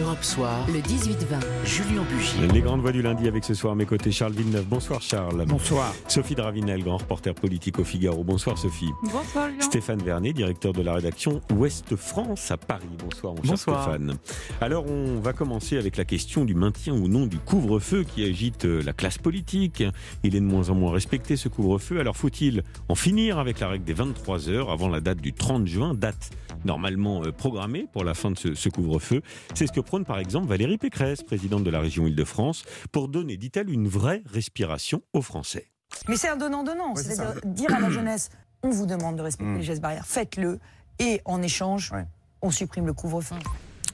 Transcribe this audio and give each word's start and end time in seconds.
Europe 0.00 0.22
Soir, 0.22 0.66
le 0.68 0.80
18-20, 0.80 1.64
Julien 1.64 2.02
Bugier. 2.02 2.46
Les 2.52 2.60
grandes 2.60 2.82
voix 2.82 2.92
du 2.92 3.02
lundi 3.02 3.26
avec 3.26 3.42
ce 3.42 3.54
soir 3.54 3.72
à 3.72 3.76
mes 3.76 3.86
côtés 3.86 4.12
Charles 4.12 4.32
Villeneuve. 4.32 4.66
Bonsoir 4.66 5.02
Charles. 5.02 5.44
Bonsoir. 5.46 5.92
Sophie 6.06 6.34
Dravinel, 6.34 6.84
grand 6.84 6.98
reporter 6.98 7.34
politique 7.34 7.78
au 7.78 7.84
Figaro. 7.84 8.22
Bonsoir 8.22 8.58
Sophie. 8.58 8.90
Bonsoir 9.02 9.48
Julien. 9.48 9.60
Stéphane 9.60 10.02
Vernet, 10.02 10.32
directeur 10.34 10.72
de 10.72 10.82
la 10.82 10.94
rédaction 10.94 11.40
Ouest 11.52 11.96
France 11.96 12.50
à 12.50 12.56
Paris. 12.56 12.86
Bonsoir 12.98 13.34
mon 13.34 13.42
cher 13.42 13.50
Bonsoir. 13.50 13.82
Stéphane. 13.82 14.18
Alors 14.60 14.86
on 14.86 15.20
va 15.20 15.32
commencer 15.32 15.78
avec 15.78 15.96
la 15.96 16.04
question 16.04 16.44
du 16.44 16.54
maintien 16.54 16.92
ou 16.92 17.08
non 17.08 17.26
du 17.26 17.38
couvre-feu 17.38 18.04
qui 18.04 18.24
agite 18.24 18.66
euh, 18.66 18.82
la 18.84 18.92
classe 18.92 19.18
politique. 19.18 19.82
Il 20.22 20.36
est 20.36 20.40
de 20.40 20.44
moins 20.44 20.70
en 20.70 20.74
moins 20.74 20.92
respecté 20.92 21.36
ce 21.36 21.48
couvre-feu. 21.48 21.98
Alors 21.98 22.16
faut-il 22.16 22.62
en 22.88 22.94
finir 22.94 23.38
avec 23.38 23.58
la 23.58 23.68
règle 23.68 23.84
des 23.84 23.94
23 23.94 24.48
heures 24.48 24.70
avant 24.70 24.88
la 24.88 25.00
date 25.00 25.20
du 25.20 25.32
30 25.32 25.66
juin, 25.66 25.94
date 25.94 26.30
normalement 26.64 27.24
euh, 27.24 27.32
programmée 27.32 27.86
pour 27.92 28.04
la 28.04 28.14
fin 28.14 28.30
de 28.30 28.38
ce, 28.38 28.54
ce 28.54 28.68
couvre-feu? 28.68 29.22
C'est 29.54 29.66
ce 29.66 29.72
que 29.72 29.80
prône 29.88 30.04
par 30.04 30.18
exemple 30.18 30.46
Valérie 30.48 30.78
Pécresse, 30.78 31.22
présidente 31.22 31.64
de 31.64 31.70
la 31.70 31.80
région 31.80 32.06
Île-de-France, 32.06 32.64
pour 32.92 33.08
donner, 33.08 33.36
dit-elle, 33.36 33.70
une 33.70 33.88
vraie 33.88 34.22
respiration 34.26 35.02
aux 35.12 35.22
Français. 35.22 35.66
Mais 36.08 36.16
c'est 36.16 36.28
un 36.28 36.36
donnant-donnant. 36.36 36.94
C'est-à-dire 36.94 37.40
dire 37.44 37.74
à 37.74 37.80
la 37.80 37.90
jeunesse, 37.90 38.28
on 38.62 38.70
vous 38.70 38.86
demande 38.86 39.16
de 39.16 39.22
respecter 39.22 39.52
Mm. 39.52 39.56
les 39.58 39.62
gestes 39.64 39.82
barrières, 39.82 40.06
faites-le. 40.06 40.58
Et 41.00 41.20
en 41.24 41.42
échange, 41.42 41.90
Ouais. 41.92 42.04
on 42.42 42.50
supprime 42.50 42.86
le 42.86 42.92
couvre-feu. 42.92 43.36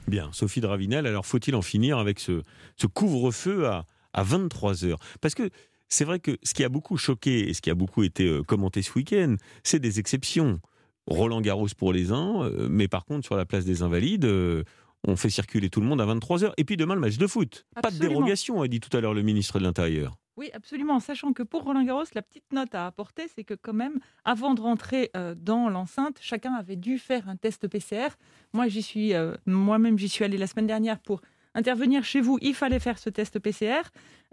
Bien, 0.07 0.29
Sophie 0.33 0.59
Dravinel, 0.61 1.07
alors 1.07 1.25
faut-il 1.25 1.55
en 1.55 1.61
finir 1.61 1.97
avec 1.97 2.19
ce, 2.19 2.41
ce 2.77 2.85
couvre-feu 2.87 3.67
à, 3.67 3.85
à 4.13 4.23
23 4.23 4.85
heures? 4.85 4.99
Parce 5.21 5.33
que 5.33 5.49
c'est 5.87 6.03
vrai 6.05 6.19
que 6.19 6.37
ce 6.43 6.53
qui 6.53 6.63
a 6.63 6.69
beaucoup 6.69 6.97
choqué 6.97 7.47
et 7.49 7.53
ce 7.53 7.61
qui 7.61 7.69
a 7.69 7.75
beaucoup 7.75 8.03
été 8.03 8.25
euh, 8.27 8.43
commenté 8.43 8.81
ce 8.81 8.91
week-end, 8.95 9.35
c'est 9.63 9.79
des 9.79 9.99
exceptions. 9.99 10.59
Roland 11.07 11.39
Garros 11.41 11.67
pour 11.77 11.93
les 11.93 12.11
uns, 12.11 12.41
euh, 12.43 12.67
mais 12.69 12.87
par 12.87 13.05
contre 13.05 13.23
sur 13.25 13.35
la 13.37 13.45
place 13.45 13.63
des 13.65 13.81
Invalides, 13.83 14.25
euh, 14.25 14.63
on 15.07 15.15
fait 15.15 15.29
circuler 15.29 15.69
tout 15.69 15.81
le 15.81 15.87
monde 15.87 16.01
à 16.01 16.05
23 16.05 16.43
heures. 16.43 16.53
Et 16.57 16.63
puis 16.63 16.77
demain 16.77 16.95
le 16.95 17.01
match 17.01 17.17
de 17.17 17.27
foot. 17.27 17.65
Pas 17.81 17.91
de 17.91 17.97
dérogation, 17.97 18.61
a 18.61 18.67
dit 18.67 18.79
tout 18.79 18.95
à 18.95 19.01
l'heure 19.01 19.13
le 19.13 19.21
ministre 19.21 19.59
de 19.59 19.63
l'Intérieur. 19.63 20.15
Oui, 20.37 20.49
absolument. 20.53 20.99
Sachant 20.99 21.31
que 21.31 21.43
pour 21.43 21.63
Roland 21.63 21.83
Garros, 21.83 22.03
la 22.13 22.21
petite 22.21 22.51
note 22.51 22.75
à 22.75 22.87
apporter, 22.87 23.27
c'est 23.33 23.45
que 23.45 23.53
quand 23.53 23.73
même, 23.73 23.99
avant 24.25 24.53
de 24.53 24.59
rentrer 24.61 25.09
euh, 25.15 25.33
dans 25.33 25.69
l'enceinte, 25.69 26.17
chacun 26.19 26.53
avait 26.53 26.75
dû 26.75 26.97
faire 26.97 27.29
un 27.29 27.37
test 27.37 27.67
PCR. 27.69 28.09
Moi, 28.53 28.67
j'y 28.67 28.81
suis, 28.81 29.13
euh, 29.13 29.33
moi-même, 29.45 29.97
j'y 29.97 30.09
suis 30.09 30.25
allée 30.25 30.37
la 30.37 30.47
semaine 30.47 30.67
dernière 30.67 30.99
pour 30.99 31.21
intervenir 31.53 32.03
chez 32.03 32.19
vous. 32.19 32.37
Il 32.41 32.53
fallait 32.53 32.79
faire 32.79 32.99
ce 32.99 33.09
test 33.09 33.39
PCR. 33.39 33.83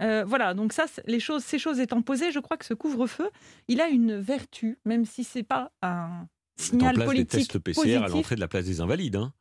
Euh, 0.01 0.25
voilà. 0.27 0.55
Donc 0.55 0.73
ça, 0.73 0.87
les 1.07 1.21
choses, 1.21 1.45
ces 1.45 1.61
choses 1.61 1.79
étant 1.79 2.03
posées, 2.03 2.33
je 2.33 2.41
crois 2.41 2.57
que 2.57 2.65
ce 2.65 2.75
couvre-feu, 2.75 3.29
il 3.69 3.81
a 3.81 3.89
une 3.89 4.17
vertu, 4.17 4.79
même 4.85 5.05
si 5.05 5.23
c'est 5.23 5.45
pas 5.45 5.71
un 5.83 6.23
En 6.23 6.27
signal 6.57 6.95
place 6.97 7.09
des 7.11 7.15
politique 7.15 7.49
tests 7.49 7.59
PCR 7.61 7.99
à 8.03 8.09
l'entrée 8.09 8.35
de 8.35 8.41
la 8.41 8.49
place 8.49 8.65
des 8.65 8.81
Invalides. 8.81 9.17
hein. 9.17 9.33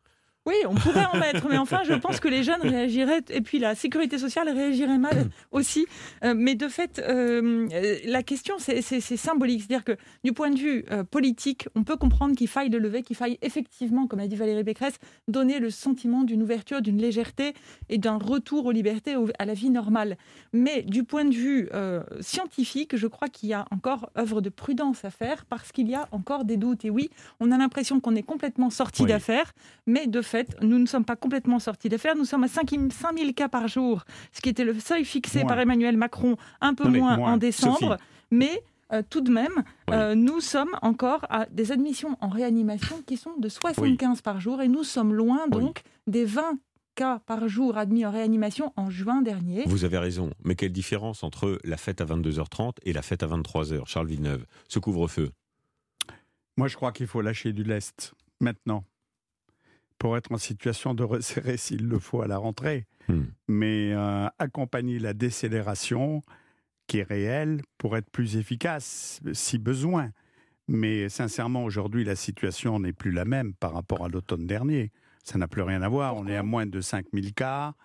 Oui, 0.48 0.56
on 0.68 0.74
pourrait 0.74 1.06
en 1.06 1.18
mettre, 1.20 1.48
mais 1.48 1.60
enfin, 1.60 1.82
je 1.88 1.94
pense 1.94 2.20
que 2.20 2.28
les 2.28 2.42
jeunes 2.42 2.62
réagiraient, 2.62 3.22
et 3.30 3.42
puis 3.42 3.60
la 3.60 3.76
sécurité 3.76 4.18
sociale 4.18 4.50
réagirait 4.50 4.98
mal 4.98 5.30
aussi. 5.52 5.86
Euh, 6.24 6.34
mais 6.36 6.56
de 6.56 6.68
fait, 6.68 6.98
euh, 6.98 7.68
la 8.06 8.24
question, 8.24 8.56
c'est 8.58 8.82
symbolique. 9.18 9.62
C'est-à-dire 9.68 9.84
que 9.84 9.96
du 10.24 10.34
point 10.34 10.50
de 10.50 10.58
vue 10.58 10.84
euh, 10.90 11.04
politique, 11.04 11.68
on 11.76 11.84
peut 11.84 11.96
comprendre 11.96 12.36
qu'il 12.36 12.48
faille 12.48 12.70
le 12.70 12.80
lever, 12.80 13.04
qu'il 13.04 13.16
faille 13.16 13.38
effectivement, 13.44 14.08
comme 14.08 14.20
a 14.20 14.26
dit 14.28 14.36
Valérie 14.36 14.64
Pécresse, 14.64 14.96
donner 15.28 15.60
le 15.60 15.70
sentiment 15.70 16.24
d'une 16.24 16.42
ouverture, 16.42 16.82
d'une 16.82 16.98
légèreté 16.98 17.54
et 17.90 18.00
d'un 18.00 18.18
retour 18.18 18.66
aux 18.66 18.72
libertés, 18.72 19.16
à 19.38 19.46
la 19.46 19.54
vie 19.54 19.70
normale. 19.70 20.18
Mais 20.54 20.82
du 20.82 21.04
point 21.04 21.26
de 21.26 21.36
vue 21.36 21.70
scientifique, 22.20 22.96
je 22.96 23.06
crois 23.06 23.28
qu'il 23.28 23.50
y 23.50 23.54
a 23.54 23.66
encore 23.70 24.10
œuvre 24.18 24.42
de 24.42 24.50
prudence 24.50 25.06
à 25.06 25.12
faire 25.12 25.46
parce 25.46 25.72
qu'il 25.72 25.88
y 25.88 25.94
a 25.94 26.08
encore 26.12 26.46
des 26.46 26.58
doutes. 26.58 26.84
Et 26.84 26.90
oui, 26.90 27.12
on 27.40 27.52
a 27.52 27.58
l'impression 27.60 28.00
qu'on 28.00 28.16
est 28.16 28.24
complètement 28.24 28.72
sorti 28.72 29.04
Oui. 29.04 29.10
d'affaires, 29.10 29.54
mais 29.86 30.08
de 30.08 30.22
fait, 30.22 30.31
nous 30.62 30.80
ne 30.80 30.86
sommes 30.86 31.06
pas 31.06 31.16
complètement 31.16 31.60
sortis 31.60 31.90
d'affaires. 31.90 32.16
Nous 32.16 32.26
sommes 32.26 32.44
à 32.44 32.48
5 32.48 32.70
5000 32.92 33.34
cas 33.34 33.50
par 33.50 33.68
jour, 33.68 34.04
ce 34.32 34.42
qui 34.42 34.50
était 34.50 34.64
le 34.64 34.80
seuil 34.80 35.06
fixé 35.06 35.40
Moins. 35.40 35.48
par 35.50 35.60
Emmanuel 35.60 35.98
Macron, 35.98 36.38
un 36.62 36.74
peu 36.74 36.86
Non, 36.86 37.00
moins, 37.00 37.18
moins. 37.18 37.34
en 37.34 37.38
décembre. 37.38 37.78
Sophie. 37.80 38.04
Mais 38.32 38.64
euh, 38.94 39.02
tout 39.10 39.22
de 39.22 39.32
même, 39.32 39.64
Oui. 39.90 39.96
euh, 39.96 40.16
nous 40.16 40.40
sommes 40.42 40.76
encore 40.82 41.26
à 41.30 41.46
des 41.48 41.72
admissions 41.72 42.18
en 42.22 42.30
réanimation 42.30 43.02
qui 43.06 43.18
sont 43.18 43.38
de 43.38 43.48
75 43.50 44.22
par 44.22 44.40
jour 44.42 44.62
et 44.62 44.68
nous 44.68 44.84
sommes 44.84 45.14
loin 45.14 45.42
Oui. 45.46 45.60
donc 45.62 45.82
des 46.08 46.26
20 46.26 46.58
cas 46.96 47.20
par 47.26 47.48
jour 47.48 47.78
admis 47.78 48.06
en 48.06 48.12
réanimation 48.12 48.74
en 48.76 48.90
juin 48.90 49.22
dernier. 49.22 49.64
Vous 49.66 49.86
avez 49.86 49.98
raison, 49.98 50.30
mais 50.44 50.56
quelle 50.56 50.74
différence 50.74 51.24
entre 51.24 51.58
la 51.64 51.78
fête 51.78 52.02
à 52.02 52.06
22h30 52.06 52.74
et 52.84 52.92
la 52.92 53.02
fête 53.02 53.24
à 53.24 53.28
23h, 53.28 53.86
Charles 53.88 54.08
Villeneuve? 54.08 54.46
Ce 54.68 54.78
couvre-feu? 54.80 55.32
Moi, 56.58 56.68
je 56.68 56.76
crois 56.76 56.92
qu'il 56.92 57.08
faut 57.08 57.22
lâcher 57.22 57.54
du 57.54 57.64
lest 57.64 58.14
maintenant 58.42 58.84
pour 60.02 60.18
être 60.18 60.32
en 60.32 60.40
situation 60.40 60.96
de 60.96 61.04
resserrer 61.04 61.58
s'il 61.66 61.88
le 61.88 62.00
faut 62.00 62.24
à 62.24 62.28
la 62.28 62.40
rentrée. 62.40 62.88
Hmm. 63.08 63.26
Mais 63.48 63.94
euh, 63.94 64.28
accompagner 64.40 64.98
la 64.98 65.14
décélération 65.14 66.24
qui 66.88 66.98
est 66.98 67.04
réelle 67.04 67.62
pour 67.78 67.96
être 67.96 68.10
plus 68.10 68.36
efficace 68.36 69.20
si 69.34 69.60
besoin. 69.60 70.10
Mais 70.68 71.08
sincèrement, 71.08 71.64
aujourd'hui, 71.64 72.04
la 72.04 72.16
situation 72.16 72.80
n'est 72.80 72.94
plus 72.94 73.12
la 73.12 73.26
même 73.26 73.54
par 73.54 73.74
rapport 73.74 74.04
à 74.04 74.10
l'automne 74.10 74.48
dernier. 74.48 74.92
Ça 75.24 75.38
n'a 75.38 75.48
plus 75.48 75.62
rien 75.62 75.84
à 75.84 75.88
voir. 75.88 76.16
On 76.16 76.26
est 76.26 76.36
à 76.36 76.42
moins 76.42 76.66
de 76.66 76.82
5000 76.82 77.36
cas. 77.36 77.76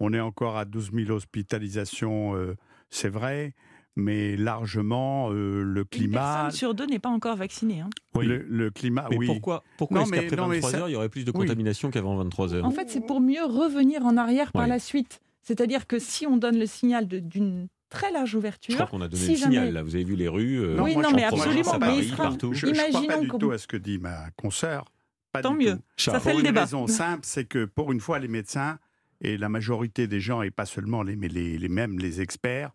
On 0.00 0.12
est 0.12 0.18
encore 0.18 0.56
à 0.56 0.64
12 0.64 0.90
000 0.92 1.10
hospitalisations, 1.12 2.34
euh, 2.34 2.56
c'est 2.88 3.10
vrai. 3.10 3.54
Mais 3.96 4.36
largement, 4.36 5.30
euh, 5.32 5.62
le 5.62 5.80
Une 5.80 5.84
climat. 5.86 6.20
personne 6.44 6.50
sur 6.52 6.74
deux 6.74 6.86
n'est 6.86 6.98
pas 7.00 7.08
encore 7.08 7.36
vaccinée. 7.36 7.80
hein. 7.80 7.90
Le, 8.20 8.38
le 8.48 8.70
climat, 8.70 9.06
Mais 9.10 9.16
oui. 9.16 9.26
pourquoi, 9.26 9.62
pourquoi 9.76 9.98
Non, 9.98 10.02
est-ce 10.04 10.10
mais- 10.12 10.20
qu'après 10.20 10.36
non, 10.36 10.46
mais 10.46 10.56
23 10.56 10.70
ça- 10.70 10.78
heures, 10.78 10.88
il 10.88 10.92
y 10.92 10.96
aurait 10.96 11.08
plus 11.08 11.24
de 11.24 11.32
Oui. 11.34 11.40
contamination 11.46 11.90
qu'avant 11.90 12.16
23 12.16 12.54
heures 12.54 12.64
En 12.64 12.70
fait, 12.70 12.88
c'est 12.88 13.04
pour 13.04 13.20
mieux 13.20 13.44
revenir 13.44 14.04
en 14.06 14.16
arrière 14.16 14.52
par 14.52 14.62
Oui. 14.62 14.68
la 14.68 14.78
suite. 14.78 15.20
C'est-à-dire 15.42 15.86
que 15.86 15.98
si 15.98 16.26
on 16.26 16.36
donne 16.36 16.58
le 16.58 16.66
signal 16.66 17.08
d'une 17.08 17.66
très 17.88 18.12
large 18.12 18.30
Je 18.30 18.36
ouverture, 18.38 18.74
crois 18.76 18.86
qu'on 18.86 19.00
a 19.00 19.08
donné 19.08 19.22
si 19.24 19.30
le 19.32 19.36
signal, 19.36 19.52
jamais- 19.54 19.72
là. 19.72 19.82
Vous 19.82 19.94
avez 19.96 20.04
vu 20.04 20.14
les 20.14 20.28
rues 20.28 20.60
euh, 20.60 20.80
Oui, 20.80 20.92
moi, 20.94 21.02
non, 21.02 21.08
je 21.10 21.14
mais 21.16 21.24
absolument, 21.24 21.72
à 21.72 21.78
mais 21.78 21.86
Paris, 21.86 21.98
il 22.02 22.08
sera- 22.10 22.22
partout. 22.24 22.52
Je 22.54 22.66
ne 22.66 22.72
crois 22.72 23.06
pas 23.06 23.18
du 23.20 23.28
tout 23.28 23.50
à 23.50 23.58
ce 23.58 23.66
que 23.66 23.76
dit 23.76 23.98
ma 23.98 24.30
consoeur. 24.36 24.84
Pas 25.32 25.42
Tant 25.42 25.54
mieux. 25.54 25.76
tout. 25.76 25.82
Ça 25.96 26.20
fait 26.20 26.30
Pour 26.30 26.38
le 26.38 26.44
une 26.44 26.50
débat. 26.50 26.60
raison 26.62 26.86
simple, 26.86 27.20
c'est 27.24 27.44
que 27.44 27.64
pour 27.64 27.90
une 27.92 28.00
fois, 28.00 28.18
les 28.20 28.28
médecins 28.28 28.78
et 29.20 29.36
la 29.36 29.48
majorité 29.48 30.06
des 30.06 30.20
gens, 30.20 30.42
et 30.42 30.50
pas 30.50 30.66
seulement 30.66 31.02
les, 31.02 31.16
mais 31.16 31.28
les, 31.28 31.58
les 31.58 31.68
mêmes 31.68 31.98
les 31.98 32.20
experts, 32.20 32.70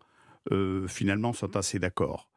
euh, 0.52 0.86
finalement 0.88 1.32
sont 1.32 1.56
assez 1.56 1.78
d'accord. 1.78 2.28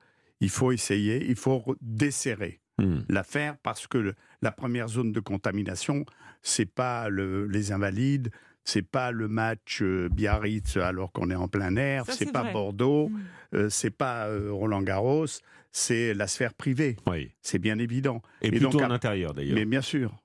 Il 0.41 0.49
faut 0.49 0.71
essayer, 0.71 1.25
il 1.29 1.35
faut 1.35 1.57
re- 1.57 1.75
desserrer 1.81 2.61
hmm. 2.77 2.99
l'affaire 3.09 3.57
parce 3.63 3.87
que 3.87 3.97
le- 3.97 4.15
la 4.41 4.51
première 4.51 4.87
zone 4.87 5.11
de 5.11 5.19
contamination, 5.19 6.05
c'est 6.41 6.65
pas 6.73 7.09
le- 7.09 7.45
les 7.47 7.71
invalides, 7.71 8.31
c'est 8.63 8.81
pas 8.83 9.11
le 9.11 9.27
match 9.27 9.81
euh, 9.81 10.09
Biarritz 10.09 10.77
alors 10.77 11.11
qu'on 11.11 11.29
est 11.29 11.35
en 11.35 11.47
plein 11.47 11.75
air, 11.75 12.05
c'est 12.09 12.31
pas 12.31 12.43
vrai. 12.43 12.53
Bordeaux, 12.53 13.09
Mm. 13.09 13.21
euh, 13.55 13.69
c'est 13.69 13.89
pas 13.89 14.27
euh, 14.27 14.51
Roland 14.51 14.81
Garros, 14.81 15.25
c'est 15.71 16.13
la 16.13 16.27
sphère 16.27 16.53
privée, 16.53 16.95
Oui. 17.07 17.31
c'est 17.41 17.59
bien 17.59 17.77
évident. 17.79 18.21
Et, 18.41 18.47
Et 18.47 18.51
plutôt 18.51 18.69
donc, 18.69 18.81
en 18.81 18.89
à- 18.91 18.93
intérieur, 18.93 19.33
d'ailleurs. 19.33 19.55
Mais 19.55 19.65
bien 19.65 19.81
sûr. 19.81 20.15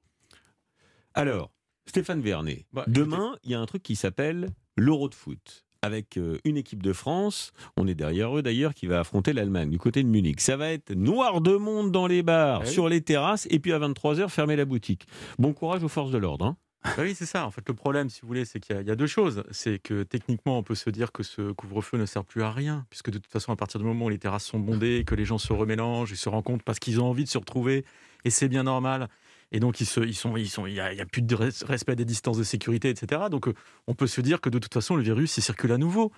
Alors, 1.14 1.52
Stéphane 1.86 2.20
Vernet, 2.20 2.64
Bah, 2.72 2.84
demain, 2.86 3.36
il 3.44 3.50
y 3.50 3.54
a 3.54 3.60
un 3.60 3.66
truc 3.66 3.82
qui 3.82 3.96
s'appelle 3.96 4.48
l'Euro 4.76 5.08
de 5.08 5.14
foot. 5.14 5.64
Avec 5.84 6.16
euh, 6.16 6.38
une 6.44 6.56
équipe 6.56 6.82
de 6.82 6.92
France, 6.92 7.52
on 7.76 7.86
est 7.86 7.94
derrière 7.94 8.36
eux 8.36 8.42
d'ailleurs, 8.42 8.74
qui 8.74 8.86
va 8.86 9.00
affronter 9.00 9.32
l'Allemagne 9.32 9.70
du 9.70 9.78
côté 9.78 10.02
de 10.02 10.08
Munich. 10.08 10.40
Ça 10.40 10.56
va 10.56 10.70
être 10.72 10.92
noir 10.94 11.40
de 11.40 11.56
monde 11.56 11.92
dans 11.92 12.06
les 12.06 12.22
bars, 12.22 12.62
oui. 12.62 12.68
sur 12.68 12.88
les 12.88 13.00
terrasses, 13.02 13.46
et 13.50 13.58
puis 13.58 13.72
à 13.72 13.78
23h, 13.78 14.28
fermer 14.28 14.56
la 14.56 14.64
boutique. 14.64 15.06
Bon 15.38 15.52
courage 15.52 15.84
aux 15.84 15.88
forces 15.88 16.10
de 16.10 16.18
l'ordre. 16.18 16.46
hein. 16.46 16.56
Bah 16.84 17.02
oui, 17.02 17.14
c'est 17.14 17.24
ça. 17.24 17.46
En 17.46 17.50
fait, 17.50 17.66
le 17.66 17.72
problème, 17.74 18.10
si 18.10 18.20
vous 18.20 18.26
voulez, 18.28 18.44
c'est 18.44 18.60
qu'il 18.60 18.78
y, 18.78 18.84
y 18.84 18.90
a 18.90 18.94
deux 18.96 19.06
choses. 19.06 19.42
C'est 19.50 19.78
que 19.78 20.02
techniquement, 20.02 20.58
on 20.58 20.62
peut 20.62 20.74
se 20.74 20.90
dire 20.90 21.12
que 21.12 21.22
ce 21.22 21.52
couvre-feu 21.52 21.96
ne 21.96 22.04
sert 22.04 22.24
plus 22.26 22.42
à 22.42 22.50
rien, 22.50 22.84
puisque 22.90 23.10
de 23.10 23.16
toute 23.16 23.32
façon, 23.32 23.52
à 23.52 23.56
partir 23.56 23.80
du 23.80 23.86
moment 23.86 24.04
où 24.04 24.08
les 24.10 24.18
terrasses 24.18 24.44
sont 24.44 24.58
bondées, 24.58 25.02
que 25.06 25.14
les 25.14 25.24
gens 25.24 25.38
se 25.38 25.54
remélangent, 25.54 26.10
ils 26.10 26.18
se 26.18 26.28
rencontrent 26.28 26.62
parce 26.62 26.78
qu'ils 26.78 27.00
ont 27.00 27.06
envie 27.06 27.24
de 27.24 27.28
se 27.30 27.38
retrouver, 27.38 27.86
et 28.26 28.30
c'est 28.30 28.48
bien 28.48 28.64
normal. 28.64 29.08
Et 29.54 29.60
donc, 29.60 29.80
ils 29.80 29.86
se, 29.86 30.00
ils 30.00 30.14
sont, 30.16 30.36
ils 30.36 30.48
sont, 30.50 30.66
il 30.66 30.72
n'y 30.74 30.80
a, 30.80 30.92
il 30.92 30.98
y 30.98 31.00
a 31.00 31.06
plus 31.06 31.22
de 31.22 31.34
res- 31.36 31.64
respect 31.64 31.94
des 31.96 32.04
distances 32.04 32.36
de 32.38 32.42
sécurité, 32.42 32.88
etc. 32.90 33.22
Donc, 33.30 33.46
euh, 33.48 33.54
on 33.86 33.94
peut 33.94 34.06
se 34.08 34.20
dire 34.20 34.40
que 34.40 34.48
de 34.50 34.58
toute 34.58 34.74
façon, 34.74 34.96
le 34.96 35.02
virus, 35.02 35.36
il 35.36 35.42
circule 35.42 35.70
à 35.72 35.78
nouveau. 35.78 36.10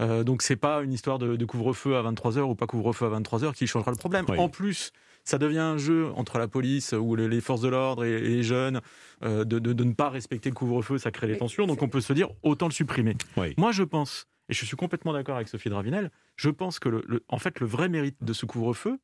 Euh, 0.00 0.24
donc, 0.24 0.42
c'est 0.42 0.56
pas 0.56 0.82
une 0.82 0.92
histoire 0.92 1.18
de, 1.18 1.36
de 1.36 1.44
couvre-feu 1.44 1.96
à 1.96 2.02
23h 2.02 2.40
ou 2.40 2.54
pas 2.56 2.66
couvre-feu 2.66 3.06
à 3.06 3.20
23h 3.20 3.54
qui 3.54 3.66
changera 3.66 3.90
le 3.92 3.96
problème. 3.96 4.24
Oui. 4.28 4.36
En 4.38 4.48
plus, 4.48 4.90
ça 5.24 5.38
devient 5.38 5.58
un 5.60 5.78
jeu 5.78 6.08
entre 6.16 6.38
la 6.38 6.48
police 6.48 6.92
ou 6.92 7.14
les, 7.14 7.28
les 7.28 7.40
forces 7.40 7.60
de 7.60 7.68
l'ordre 7.68 8.04
et, 8.04 8.10
et 8.12 8.20
les 8.20 8.42
jeunes 8.42 8.80
euh, 9.22 9.44
de, 9.44 9.60
de- 9.60 9.72
de 9.72 9.84
ne 9.84 9.92
pas 9.92 10.10
respecter 10.10 10.48
le 10.50 10.54
couvre-feu, 10.56 10.98
ça 10.98 11.12
crée 11.12 11.28
des 11.28 11.38
tensions. 11.38 11.66
Donc, 11.66 11.82
on 11.82 11.88
peut 11.88 12.00
se 12.00 12.12
dire 12.12 12.30
autant 12.42 12.66
le 12.66 12.72
supprimer. 12.72 13.16
Oui. 13.36 13.54
Moi, 13.58 13.70
je 13.70 13.84
pense, 13.84 14.26
et 14.48 14.54
je 14.54 14.64
suis 14.64 14.76
complètement 14.76 15.12
d'accord 15.12 15.36
avec 15.36 15.46
Sophie 15.46 15.68
Dravinel, 15.68 16.10
je 16.34 16.50
pense 16.50 16.80
que 16.80 16.88
le, 16.88 17.04
le- 17.06 17.22
en 17.28 17.38
fait, 17.38 17.60
le 17.60 17.66
vrai 17.66 17.88
mérite 17.88 18.16
de 18.22 18.32
ce 18.32 18.44
couvre-feu, 18.44 18.98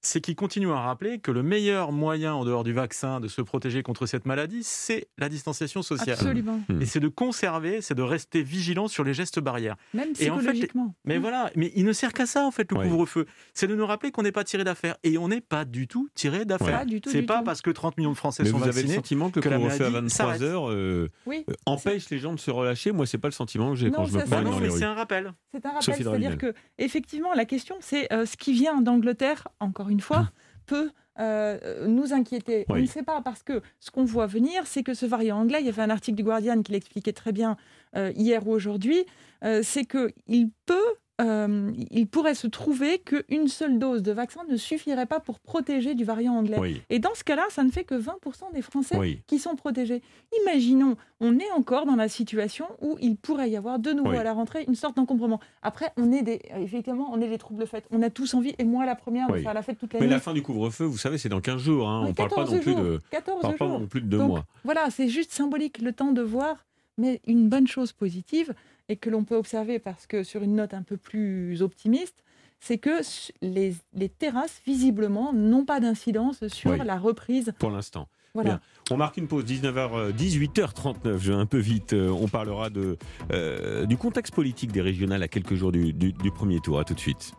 c'est 0.00 0.20
qu'il 0.20 0.36
continue 0.36 0.70
à 0.70 0.80
rappeler 0.80 1.18
que 1.18 1.30
le 1.30 1.42
meilleur 1.42 1.90
moyen, 1.92 2.34
en 2.34 2.44
dehors 2.44 2.64
du 2.64 2.72
vaccin, 2.72 3.20
de 3.20 3.28
se 3.28 3.42
protéger 3.42 3.82
contre 3.82 4.06
cette 4.06 4.26
maladie, 4.26 4.60
c'est 4.62 5.08
la 5.18 5.28
distanciation 5.28 5.82
sociale. 5.82 6.16
Absolument. 6.18 6.60
Hmm. 6.68 6.80
Et 6.82 6.86
c'est 6.86 7.00
de 7.00 7.08
conserver, 7.08 7.80
c'est 7.80 7.94
de 7.94 8.02
rester 8.02 8.42
vigilant 8.42 8.88
sur 8.88 9.02
les 9.04 9.12
gestes 9.14 9.40
barrières. 9.40 9.76
Même 9.94 10.08
Et 10.20 10.30
en 10.30 10.34
fait, 10.36 10.40
psychologiquement. 10.44 10.94
Mais 11.04 11.18
voilà, 11.18 11.50
mais 11.56 11.72
il 11.74 11.84
ne 11.84 11.92
sert 11.92 12.12
qu'à 12.12 12.26
ça 12.26 12.44
en 12.46 12.50
fait 12.50 12.70
le 12.70 12.78
Ouais. 12.78 12.88
couvre-feu. 12.88 13.26
C'est 13.54 13.66
de 13.66 13.74
nous 13.74 13.86
rappeler 13.86 14.10
qu'on 14.12 14.22
n'est 14.22 14.30
pas 14.32 14.44
tiré 14.44 14.62
d'affaire 14.64 14.96
et 15.02 15.18
on 15.18 15.28
n'est 15.28 15.40
pas 15.40 15.64
du 15.64 15.88
tout 15.88 16.08
tiré 16.14 16.44
d'affaire. 16.44 16.78
Pas 16.80 16.84
du 16.84 17.00
tout. 17.00 17.10
C'est 17.10 17.20
du 17.22 17.26
pas 17.26 17.38
tout. 17.38 17.44
parce 17.44 17.60
que 17.62 17.70
30 17.70 17.96
millions 17.98 18.12
de 18.12 18.16
Français 18.16 18.44
Mais 18.44 18.50
sont 18.50 18.58
vous 18.58 18.62
avez 18.64 18.72
le 18.72 18.76
vaccinés. 18.76 18.94
sentiment 18.94 19.30
que 19.30 19.40
que 19.40 19.48
le 19.48 19.56
couvre-feu 19.56 19.84
à 19.86 19.90
maladie 19.90 20.06
23 20.08 20.08
s'arrête. 20.10 20.42
heures 20.42 20.70
euh, 20.70 21.08
Oui. 21.26 21.44
euh, 21.50 21.54
empêche 21.66 22.08
les 22.10 22.18
gens 22.18 22.32
de 22.32 22.38
se 22.38 22.50
relâcher 22.50 22.92
Moi, 22.92 23.06
c'est 23.06 23.18
pas 23.18 23.28
le 23.28 23.32
sentiment 23.32 23.70
que 23.70 23.76
j'ai 23.76 23.90
Non, 23.90 23.96
quand 23.98 24.04
je 24.06 24.16
me 24.16 24.22
promène 24.22 24.44
dans 24.44 24.50
non, 24.52 24.58
les 24.58 24.66
mais 24.66 24.72
rues. 24.72 24.78
c'est 24.78 24.84
un 24.84 24.94
rappel. 24.94 25.32
C'est 25.52 25.66
un 25.66 25.72
rappel, 25.72 25.94
c'est-à-dire 25.96 26.38
que 26.38 26.54
effectivement 26.78 27.32
la 27.34 27.44
question 27.44 27.76
c'est 27.80 28.12
euh, 28.12 28.26
ce 28.26 28.36
qui 28.36 28.52
vient 28.52 28.80
d'Angleterre, 28.80 29.48
encore 29.60 29.87
une 29.90 30.00
fois, 30.00 30.18
Hum. 30.18 30.28
peut 30.66 30.90
euh, 31.18 31.86
nous 31.88 32.12
inquiéter. 32.12 32.64
On 32.68 32.76
ne 32.76 32.86
sait 32.86 33.02
pas 33.02 33.20
parce 33.22 33.42
que 33.42 33.60
ce 33.80 33.90
qu'on 33.90 34.04
voit 34.04 34.26
venir, 34.26 34.66
c'est 34.66 34.82
que 34.82 34.94
ce 34.94 35.04
variant 35.06 35.38
anglais, 35.40 35.58
il 35.60 35.66
y 35.66 35.68
avait 35.68 35.82
un 35.82 35.90
article 35.90 36.16
du 36.16 36.22
Guardian 36.22 36.62
qui 36.62 36.72
l'expliquait 36.72 37.12
très 37.12 37.32
bien 37.32 37.56
euh, 37.96 38.12
hier 38.14 38.46
ou 38.46 38.52
aujourd'hui, 38.52 39.04
euh, 39.44 39.62
c'est 39.64 39.84
que 39.84 40.12
il 40.28 40.50
peut 40.66 40.94
euh, 41.20 41.72
il 41.90 42.06
pourrait 42.06 42.34
se 42.34 42.46
trouver 42.46 42.98
qu'une 43.00 43.48
seule 43.48 43.78
dose 43.78 44.02
de 44.02 44.12
vaccin 44.12 44.40
ne 44.48 44.56
suffirait 44.56 45.06
pas 45.06 45.18
pour 45.18 45.40
protéger 45.40 45.94
du 45.94 46.04
variant 46.04 46.34
anglais. 46.34 46.58
Oui, 46.60 46.82
Et 46.90 46.98
dans 47.00 47.14
ce 47.14 47.24
cas-là, 47.24 47.44
ça 47.50 47.64
ne 47.64 47.70
fait 47.70 47.84
que 47.84 47.94
20% 47.96 48.52
des 48.54 48.62
Français 48.62 48.96
oui. 48.96 49.20
qui 49.26 49.38
sont 49.38 49.56
protégés. 49.56 50.02
Imaginons, 50.42 50.96
on 51.20 51.38
est 51.38 51.50
encore 51.56 51.86
dans 51.86 51.96
la 51.96 52.08
situation 52.08 52.66
où 52.80 52.96
il 53.00 53.16
pourrait 53.16 53.50
y 53.50 53.56
avoir 53.56 53.78
de 53.80 53.90
nouveau 53.92 54.10
Oui. 54.10 54.16
à 54.16 54.22
la 54.22 54.32
rentrée 54.32 54.64
une 54.68 54.76
sorte 54.76 54.96
d'encombrement. 54.96 55.40
Après, 55.62 55.92
on 55.96 56.12
est 56.12 56.22
des, 56.22 56.40
effectivement, 56.56 57.10
on 57.12 57.20
est 57.20 57.28
des 57.28 57.38
troubles 57.38 57.66
fêtes. 57.66 57.86
On 57.90 58.02
a 58.02 58.10
tous 58.10 58.34
envie, 58.34 58.54
et 58.58 58.64
moi 58.64 58.86
la 58.86 58.94
première, 58.94 59.28
de 59.28 59.38
faire 59.38 59.54
la 59.54 59.62
fête 59.62 59.78
toute 59.78 59.92
la 59.94 60.00
Mais 60.00 60.06
nuit. 60.06 60.12
la 60.12 60.20
fin 60.20 60.32
du 60.34 60.42
couvre-feu, 60.42 60.84
vous 60.84 60.98
savez, 60.98 61.18
c'est 61.18 61.28
dans 61.28 61.40
15 61.40 61.60
jours. 61.60 61.88
Hein. 61.88 62.04
On 62.06 62.14
parle 62.14 62.28
pas 62.30 62.36
14 62.44 62.54
non 62.54 62.60
plus 62.60 62.74
de, 62.74 63.00
14 63.10 63.38
on 63.38 63.42
parle 63.42 63.56
pas 63.56 63.66
non 63.66 63.86
plus 63.86 64.00
de 64.02 64.06
deux 64.06 64.18
Donc, 64.18 64.28
mois. 64.28 64.44
Voilà, 64.64 64.88
c'est 64.90 65.08
juste 65.08 65.32
symbolique, 65.32 65.80
le 65.82 65.92
temps 65.92 66.12
de 66.12 66.22
voir, 66.22 66.64
mais 66.98 67.20
une 67.26 67.48
bonne 67.48 67.66
chose 67.66 67.92
positive, 67.92 68.52
et 68.90 68.96
que 68.96 69.08
l'on 69.10 69.24
peut 69.24 69.36
observer 69.36 69.78
parce 69.78 70.06
que 70.06 70.22
sur 70.22 70.42
une 70.42 70.54
note 70.56 70.74
un 70.74 70.82
peu 70.82 70.96
plus 70.96 71.62
optimiste, 71.62 72.22
c'est 72.60 72.78
que 72.78 73.00
les, 73.40 73.74
les 73.94 74.08
terrasses, 74.08 74.60
visiblement, 74.66 75.32
n'ont 75.32 75.64
pas 75.64 75.78
d'incidence 75.80 76.46
sur 76.48 76.72
Oui. 76.72 76.78
la 76.84 76.98
reprise. 76.98 77.52
Pour 77.58 77.70
l'instant. 77.70 78.08
Voilà. 78.34 78.50
Bien. 78.50 78.60
On 78.90 78.96
marque 78.96 79.16
une 79.16 79.26
pause, 79.28 79.44
19h, 79.44 80.12
18h39, 80.12 81.18
je 81.18 81.32
vais 81.32 81.38
un 81.38 81.46
peu 81.46 81.58
vite. 81.58 81.92
Euh, 81.92 82.08
On 82.10 82.28
parlera 82.28 82.68
de, 82.70 82.96
euh, 83.32 83.86
du 83.86 83.96
contexte 83.96 84.34
politique 84.34 84.70
des 84.72 84.80
régionales 84.82 85.22
à 85.22 85.28
quelques 85.28 85.54
jours 85.54 85.72
du, 85.72 85.92
du- 85.92 86.12
du 86.12 86.30
premier 86.30 86.60
tour. 86.60 86.78
À 86.78 86.84
tout 86.84 86.94
de 86.94 87.00
suite. 87.00 87.32